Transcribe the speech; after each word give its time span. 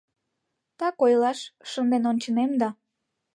Так 0.79 0.95
ойлаш, 1.05 1.39
шынден 1.69 2.03
ончынем 2.11 2.51
да. 2.61 2.69